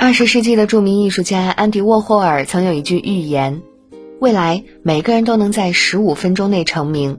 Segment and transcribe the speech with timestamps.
[0.00, 3.62] 二十世纪的著名艺术家安迪沃霍尔曾有一句预言：
[4.20, 7.18] 未来每个人都能在十五分钟内成名。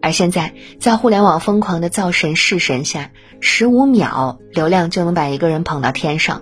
[0.00, 3.10] 而现在，在互联网疯狂的造神弑神下，
[3.40, 6.40] 十五秒流量就能把一个人捧到天上。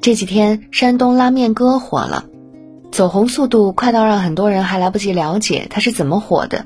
[0.00, 2.24] 这几天，山东拉面哥火了，
[2.90, 6.64] 走红速度快到让很多人还来不及了解他是怎么火的。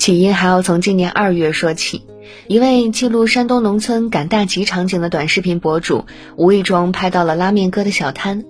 [0.00, 2.06] 起因还要从今年二月说起。
[2.46, 6.06] 一位记录山东农村赶大集场景的短视频博主，
[6.36, 8.42] 无意中拍到了拉面哥的小摊。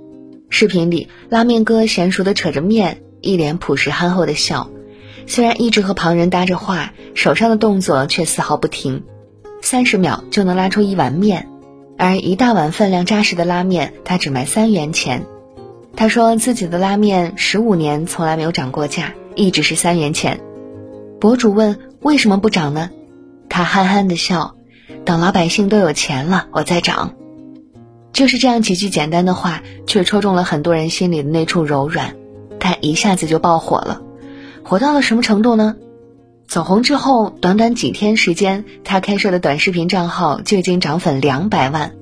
[0.49, 4.71] 视频里，拉面哥娴熟地扯着面，一脸朴实憨厚的笑。
[5.27, 9.03] 虽然一直和旁人搭着话，手上的动作却丝毫不停。
[9.61, 11.49] 三十秒就能拉出一碗面，
[11.99, 15.27] 而一大碗分量扎实的拉面，他只卖三元钱。
[15.97, 20.41] 他说自己的拉面十五年从来没有涨过价，一直是三元钱。
[21.21, 22.89] 博主问：为什么不涨呢？
[23.51, 24.55] 他憨憨的笑，
[25.05, 27.13] 等老百姓都有钱了，我再涨。
[28.11, 32.17] 就是这样几句简单的话，却戳中了很多人心里的那处柔软。
[32.59, 34.01] 他一下子就爆火了，
[34.65, 35.77] 火到了什么程度呢？
[36.49, 41.93] 走红之后，短短几天时间，他开设的短视频账号就已经涨粉两百万。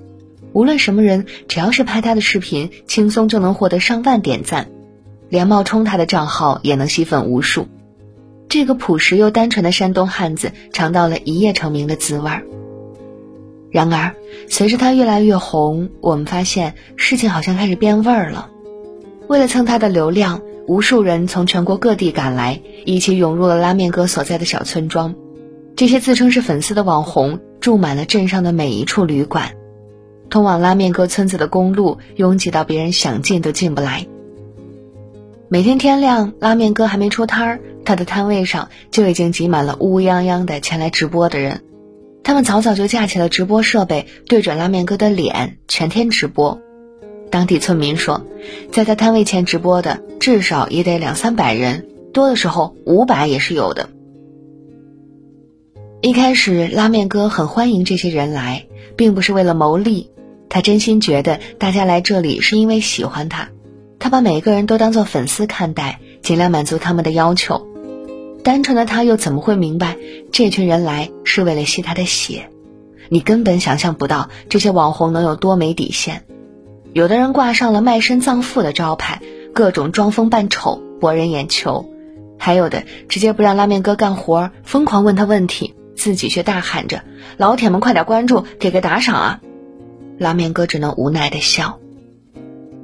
[0.53, 4.69] 无论什么人，只要是拍他的视频，轻松就能获得上万点赞，
[5.28, 7.66] 连冒充他的账号也能吸粉无数。
[8.48, 12.44] 这个朴实又单纯的山东汉子尝到了一夜成名的滋味儿。
[13.70, 14.14] 然而，
[14.48, 18.50] 随着他越来越红，我们发现事情好像开始变味儿了。
[19.26, 25.14] 为了蹭他的流量，无数人从全国各地赶来，一起涌入了拉面哥所在的小村庄。
[25.76, 29.52] 这些自称是粉丝的网红住满了镇上的每一处旅馆，
[30.30, 34.06] 通往拉面哥村子的公路拥挤到别人想进都进不来。
[35.50, 37.60] 每天天亮，拉面哥还没出摊儿。
[37.82, 41.62] 他的摊位上就已经挤满了乌泱泱的前来直播的人，
[42.22, 46.60] 他们早早就架起了直播设备，对准拉面哥的脸，全天直播。
[47.30, 48.26] 当地村民说，
[48.70, 53.88] 在他摊位前直播的至少也得两三百人，多的时候五百也是有的。
[56.03, 58.66] 一开始，拉面哥很欢迎这些人来，
[58.97, 60.10] 并不是为了牟利，
[60.50, 63.48] 他真心觉得大家来这里是因为喜欢他，
[63.98, 67.66] 他把每个人都当做粉丝看待，尽量满足他们的要求。
[68.44, 69.97] 单纯的他又怎么会明白，
[70.32, 72.48] 这群人来是为了吸他的血？
[73.10, 76.25] 你根本想象不到这些网红能有多没底线。
[76.92, 79.20] 有的人挂上了卖身葬父的招牌，
[79.53, 81.86] 各种装疯扮丑博人眼球；
[82.38, 87.03] 还有的直接不让拉面哥干活，疯狂问他问题，自己却大喊着
[87.36, 89.41] ：“老铁们快点关注，给个打赏啊！”
[90.19, 91.78] 拉面哥只能无奈的笑。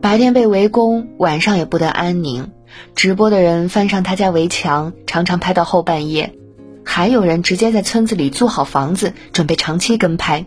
[0.05, 2.51] 白天被围攻，晚上也不得安宁。
[2.95, 6.35] 直播的人翻上他家围墙，常常拍到后半夜；
[6.85, 10.45] 还有人直接在村子里租好房子，准备长期跟拍。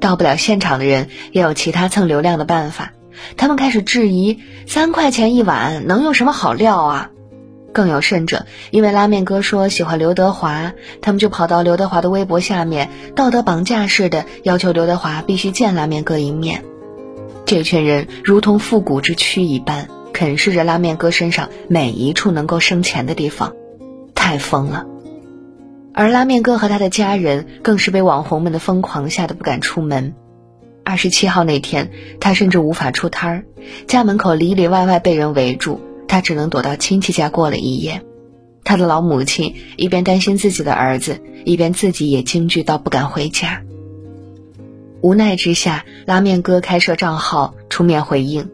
[0.00, 2.90] 到不了现场的人也有其他蹭流量的办法，
[3.36, 7.10] 他们开始质疑：三块钱一碗能有什么好料啊？
[7.72, 16.64] 更有甚者，因为拉面哥说喜欢刘德华，他们就跑到刘德华的微博下面，道德绑架似的要求刘德华必须见拉面哥一面。
[17.46, 19.88] 这群人如同复古之躯一般。
[20.12, 23.54] 啃噬着拉面哥身上每一处能够生钱的地方，
[24.14, 24.86] 太疯了。
[25.92, 30.14] 而拉面哥和他的家人更是被网红们的疯狂吓得不敢出门。
[30.84, 33.44] 二十七号那天，他甚至无法出摊儿，
[33.86, 38.00] 家门口里里外外被人围住，他只能躲到亲戚家过了一夜。
[38.64, 43.60] 他的老母亲一边担心自己的儿子，一边自己也惊惧到不敢回家。
[45.02, 48.50] 无奈之下，拉面哥开设账号出面回应。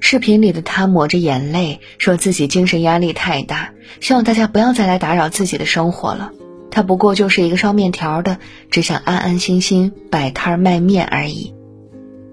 [0.00, 6.32] 视频里的他抹着眼泪，说自己精神压力太大，希望大家不要再来打扰自己的生活了。
[6.70, 8.38] 他不过就是一个烧面条的，
[8.70, 11.54] 只想安安心心摆摊卖面而已。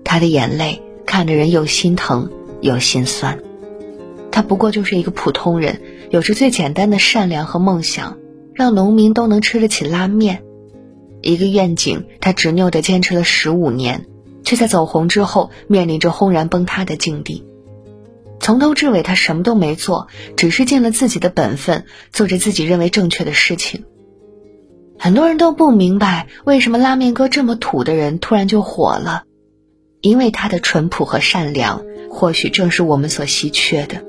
[0.03, 2.29] 他的眼泪看着人又心疼
[2.59, 3.39] 又心酸。
[4.31, 8.18] 他不过就是一个普通人，有着最简单的善良和梦想，
[8.53, 10.44] 让农民都能吃得起拉面。
[11.22, 14.06] 一个愿景，他执拗地坚持了十五年，
[14.44, 17.44] 却在走红之后面临着轰然崩塌的境地。
[18.40, 23.84] 从头至尾，他什么都没做，只是尽了自己的本分，做着自己认为正确的事情。
[24.98, 29.24] 很多人都不明白，为什么拉面哥这么土的人突然就火了，
[30.01, 34.04] 因为他的淳朴和善良，或许正是我们所稀缺的。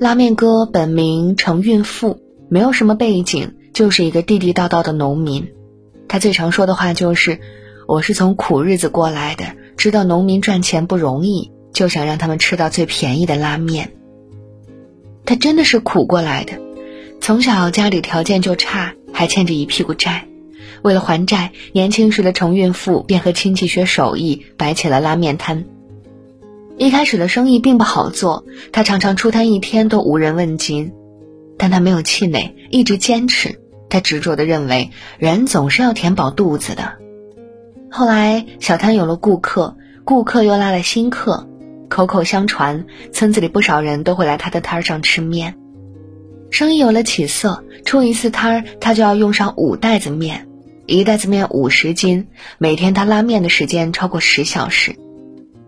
[0.00, 5.48] 拉面哥本名程运富，没有什么背景，就是一个地地道道的农民。
[6.08, 7.40] 他最常说的话就是
[7.86, 9.44] ：“我是从苦日子过来的，
[9.76, 13.92] 知道农民赚钱不容易。”就想让他们吃到最便宜的拉面。
[15.26, 16.54] 他真的是苦过来的，
[17.20, 20.26] 从小家里条件就差，还欠着一屁股债。
[20.80, 25.66] 为了还债，年轻时的程运富便和亲戚学手艺，摆起了拉面摊，
[26.78, 30.94] 一开始的生意并不好做，他常常出摊一天都无人问津，
[31.58, 33.60] 但他没有气馁，一直坚持。
[33.88, 36.94] 他执着地认为，人总是要填饱肚子的。
[37.90, 41.48] 后来，小摊有了顾客，顾客又拉了新客，
[41.88, 45.56] 口口相传，村子里不少人都会来他的摊儿上吃面。
[46.50, 50.46] 生意有了起色，出一次摊儿，他就要用上五袋子面，
[50.86, 52.28] 一袋子面五十斤，
[52.58, 54.94] 每天他拉面的时间超过十小时。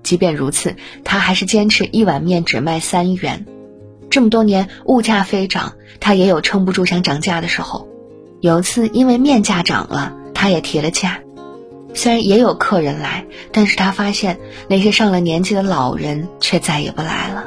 [0.02, 3.46] 即便如此，他还是坚持一碗面只卖三元。
[4.10, 7.88] 这么多年，物价飞涨，他也有撑不住想涨价的时候。
[8.40, 11.20] 有一次，因为面价涨了，他也提了价。
[11.94, 14.38] 虽然也有客人来，但是他发现
[14.68, 17.46] 那些上了年纪的老人却再也不来了。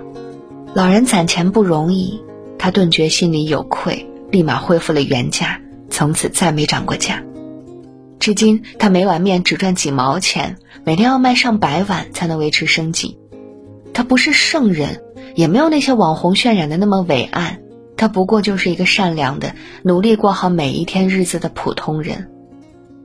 [0.74, 2.22] 老人攒钱不容易，
[2.58, 7.24] 他顿觉心里有愧，立马恢复了原价，从此再没涨过价。
[8.20, 13.18] 至今，他每碗面只赚几毛钱，每天要卖上百碗才能维持生计。
[13.94, 15.02] 他不是圣人，
[15.36, 17.62] 也没有那些网红渲染的那么伟岸。
[17.98, 19.54] 他不过就是一个善良的、
[19.84, 22.30] 努力过好每一天日子的普通人，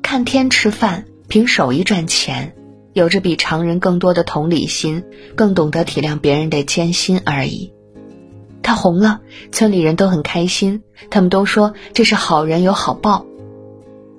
[0.03, 2.55] 看天吃饭，凭手艺赚钱，
[2.93, 5.05] 有着比常人更多的同理心，
[5.35, 7.73] 更懂得体谅别人的艰辛而已。
[8.63, 9.21] 他红了，
[9.53, 13.27] 村里人都很开心，他们都说这是好人有好报。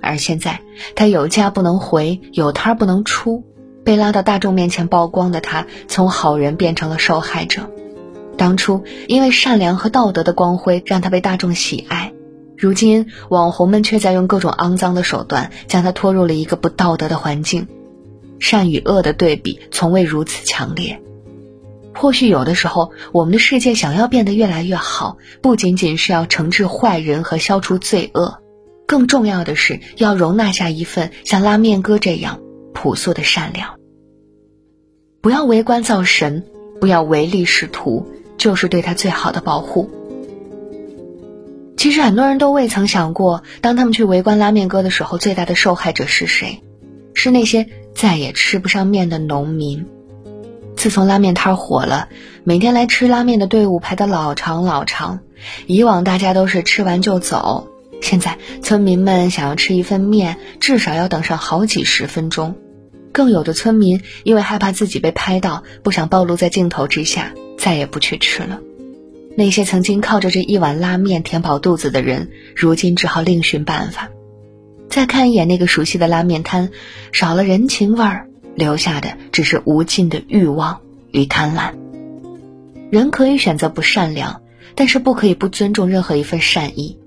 [0.00, 0.60] 而现在，
[0.94, 3.44] 他有家不能回，有摊不能出，
[3.84, 7.68] 被拉到大众面前曝光的他，从好人变成了受害者。
[8.38, 12.14] 当初因为善良和道德的光辉让他被大众喜爱，
[12.56, 17.66] 如今网红们却在用各种肮脏的手段将他拖入了一个不道德的环境，
[18.38, 21.02] 善与恶的对比从未如此强烈。
[21.94, 28.38] 或许有的时候，我们的世界想要变得越来越好，不仅仅是要惩治坏人和消除罪恶，
[28.86, 32.40] 更重要的是要容纳下一份像拉面哥这样
[32.72, 33.74] 朴素的善良。
[35.20, 36.44] 不要为官造神，
[36.80, 38.06] 不要唯利是图。
[38.38, 39.90] 就是对他最好的保护。
[41.76, 46.62] 其实很多人都未曾想过，当他们去围观拉面哥的时候，最大的受害者是谁？
[47.14, 49.86] 是那些再也吃不上面的农民。
[50.76, 52.08] 自从拉面摊火了，
[52.44, 55.20] 每天来吃拉面的队伍排得老长老长。
[55.66, 57.68] 以往大家都是吃完就走，
[58.00, 62.54] 现在村民们想要吃一份面，至少要等上好几十分钟。
[63.12, 67.32] 更有的村民因为害怕自己被拍到，不想暴露在镜头之下。
[67.58, 68.60] 再也不去吃了。
[69.36, 74.08] 那些曾经靠着这一碗拉面填饱肚子的人，如今只好另寻办法。
[74.88, 76.70] 再看一眼那个熟悉的拉面摊，
[77.12, 80.80] 少了人情味儿，留下的只是无尽的欲望
[81.12, 81.74] 与贪婪。
[82.90, 84.40] 人可以选择不善良，
[84.74, 86.98] 但是不可以不尊重任何一份善意，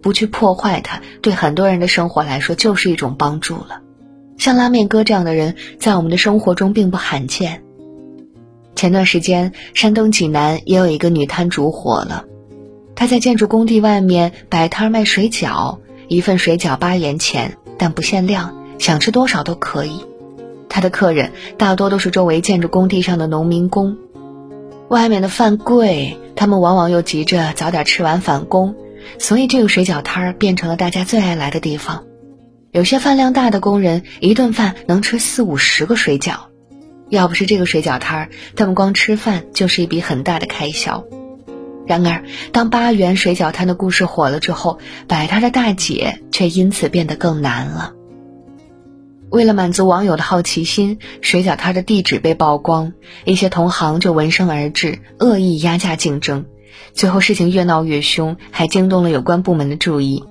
[0.00, 1.02] 不去破坏它。
[1.20, 3.82] 对很多人的生活来说，就是一种帮助了。
[4.38, 7.62] 像拉面哥这样的人，在我们的生活中并不罕见。
[8.76, 12.26] 前段时间，山东济南也有一个女摊主火了。
[12.94, 15.78] 她在建筑工地外面摆摊卖水饺，
[16.08, 20.04] 一份水饺八元钱，但不限量，想吃多少都可以。
[20.68, 23.96] 她的客人大多都是周围建筑工地上的农民工。
[24.88, 28.74] 外面的饭贵，他们往往又急着早点吃完返工，
[29.18, 32.04] 所以这个水饺摊儿变成了大家最爱来的地方。
[32.72, 36.34] 有些饭量大的工人，一顿饭能吃四五十个水饺。
[37.08, 41.04] 要不是这个水饺摊儿，他们光吃饭就是一笔很大的开销。
[41.86, 47.92] 然而，当八元水饺摊的故事火了之后，摆摊的大姐却因此变得更难了。
[49.30, 52.92] 为了满足网友的好奇心，水饺摊的地址被曝光，
[53.24, 56.44] 一些同行就闻声而至，恶意压价竞争。
[56.92, 60.24] 最后事情越闹越凶，还惊动了有关部门的注意。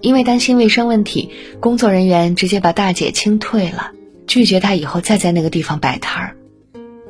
[0.00, 3.92] 因为担心卫生问题，工作人员直接把大姐清退了。
[4.30, 6.36] 拒绝他以后再在那个地方摆摊儿，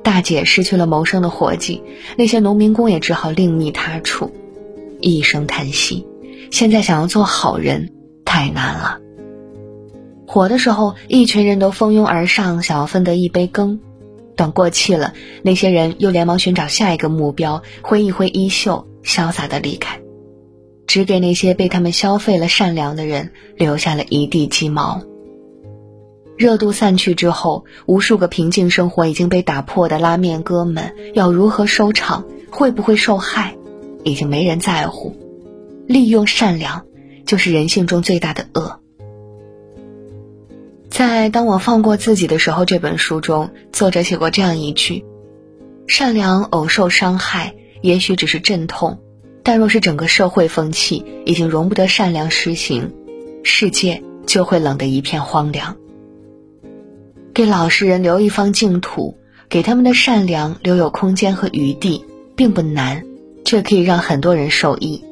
[0.03, 1.83] 大姐失去了谋生的活计，
[2.17, 4.33] 那些农民工也只好另觅他处，
[5.03, 6.07] 一声叹息。
[6.51, 7.93] 现在想要做好人
[8.25, 9.01] 太难了。
[10.27, 13.81] 火的时候，一群人都蜂拥而上，想要分得一杯羹；
[14.35, 15.13] 等过气了，
[15.43, 20.01] 那些人又连忙寻找下一个目标，挥一挥衣袖，潇洒的离开，
[20.87, 25.03] 只给那些被他们消费了善良的人留下了一地鸡毛。
[26.41, 32.25] 热度散去之后，无数个平静生活已经被打破的拉面哥们要如何收场？
[32.51, 33.59] 会不会受害？
[34.05, 35.15] 已经没人在乎。
[35.87, 36.87] 利用善良，
[37.27, 38.81] 就是人性中最大的恶。
[40.89, 45.05] 在《当我放过自己的时候》这本书中，作者写过这样一句
[45.89, 48.99] ：“善良偶受伤害，也许只是阵痛，
[49.43, 52.91] 但若是整个社会风气已经容不得善良施行，
[53.43, 55.77] 世界就会冷得一片荒凉。”
[57.33, 59.17] 给老实人留一方净土，
[59.49, 62.05] 给他们的善良留有空间和余地，
[62.37, 63.05] 并不难，
[63.45, 65.05] 却可以让很多人受益。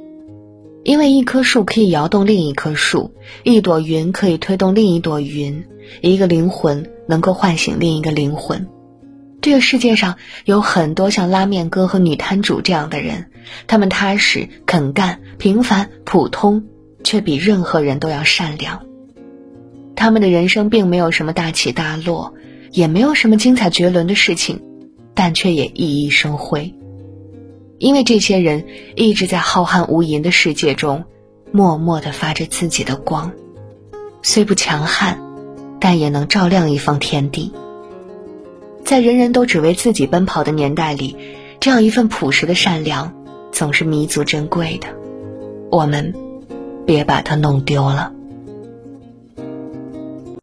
[0.85, 3.13] 因为一棵树可以摇动另一棵树，
[3.45, 5.65] 一朵云可以推动另一朵云，
[6.01, 8.67] 一个灵魂能够唤醒另一个灵魂。
[9.41, 13.27] 这个世界上有很多像拉面哥和女摊主这样的人，
[13.67, 16.65] 他们踏实肯干、平凡普通，
[17.05, 18.88] 却比任何人都要善良。
[19.99, 22.33] 他们的人生并没有什么大起大落，
[22.71, 24.63] 也没有什么精彩绝伦的事情，
[25.13, 26.73] 但却也熠熠生辉。
[27.79, 28.65] 因为这些人
[28.95, 31.05] 一直在浩瀚无垠的世界中，
[31.51, 33.33] 默默地发着自己的光，
[34.23, 35.19] 虽不强悍，
[35.81, 37.53] 但也能照亮一方天地。
[38.85, 41.17] 在人人都只为自己奔跑的年代里，
[41.59, 43.13] 这样一份朴实的善良，
[43.51, 44.87] 总是弥足珍贵的。
[45.73, 46.15] 我们
[46.87, 48.13] 别把它弄丢了。